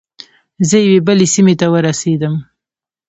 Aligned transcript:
زه 0.69 0.77
یوې 0.85 0.99
بلې 1.07 1.27
سیمې 1.33 1.55
ته 1.59 1.67
ورسیدم. 1.73 2.35